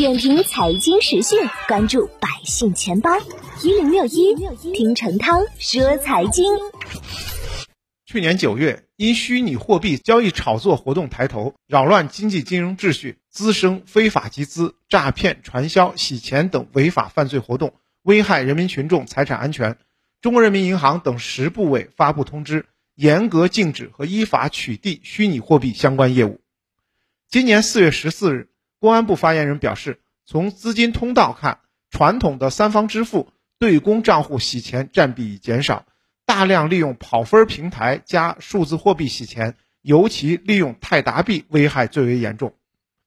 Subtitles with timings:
[0.00, 1.38] 点评财经时讯，
[1.68, 3.10] 关注百姓钱包
[3.62, 4.34] 一零六一，
[4.72, 6.54] 听陈涛说财经。
[8.06, 17.74] 去年九月，因虚拟货币交易炒作活动抬头，扰乱经济金融秩序，滋生非法集资、诈骗、传销、洗钱等违法犯罪活动，
[18.04, 19.76] 危害人民群众财产安全。
[20.22, 22.64] 中国人民银行等十部委发布通知，
[22.94, 26.40] 严格禁止和依法取缔虚拟货币相关业务。
[27.28, 28.48] 今年四月十四日，
[28.80, 35.84] 公安部发言人表示，从资金通道看，传统的三方支付对公账户洗钱占比已减少。
[36.24, 42.54] 大量利用跑分平台加数字货币洗钱，尤其利用泰达币危害最为严重。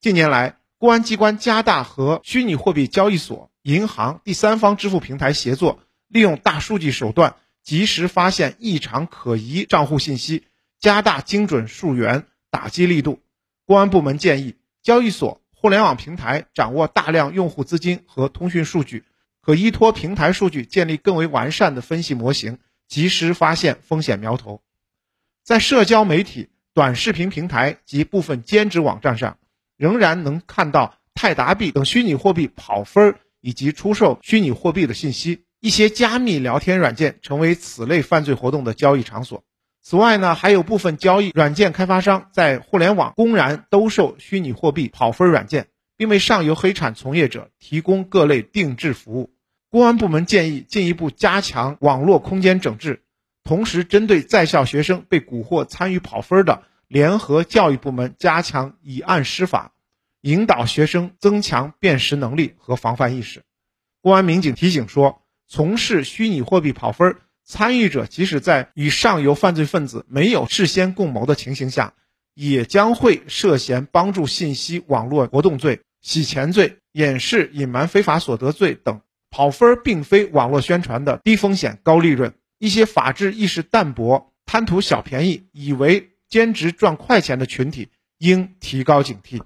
[0.00, 5.78] 近年来，公安机关加大和虚拟货币交易所、银行、第三方支付平台协作，
[6.08, 10.44] 利用大数据手段，及时发现异常可疑账户信息，
[10.80, 13.20] 加大精准溯源打击力度。
[13.66, 19.04] 公安部门建议，交易所、互联网平台掌握大量用户资金和通讯数据，
[19.42, 22.58] 可依托平台数据建立更为完善的分析模型。
[22.88, 24.62] 及时发现风险苗头，
[25.44, 29.38] 在社交媒体、短视频平台及部分兼职网站上，
[29.76, 35.44] 仍然能看到泰达币等虚拟货币跑分以及出售虚拟货币的信息。
[35.60, 39.44] 一些加密聊天软件成为此类犯罪活动的交易场所。
[39.82, 49.32] 此外呢，还有部分交易软件开发商在互联网公然兜售虚拟货币跑分软件，并为上游黑产从业者提供各类定制服务。
[49.70, 53.02] 公安部门建议进一步加强网络空间整治，
[53.42, 59.72] 同时针对在校学生被蛊惑参与跑分的，联合教育部门加强以案施法，
[60.20, 63.42] 引导学生增强辨识能力和防范意识。
[64.02, 67.16] 公安民警提醒说，从事虚拟货币跑分
[67.50, 71.94] 参与者，即使在与上游犯罪分子没有事先共谋的情形下，
[72.32, 79.00] 也将会涉嫌帮助信息网络活动罪、洗钱罪、掩饰隐瞒非法所得罪等。
[79.30, 89.42] 跑分并非网络宣传的低风险高利润，一些法治意识淡薄、贪图小便宜、以为兼职赚快钱的群体应提高警惕。